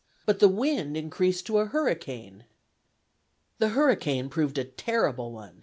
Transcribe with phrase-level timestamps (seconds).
[0.25, 2.45] But the wind increased to a hurricane."
[3.59, 5.59] The hurricane proved a terrible one.